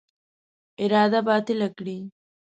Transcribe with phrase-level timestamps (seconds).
[0.83, 1.97] اراده باطله کړي.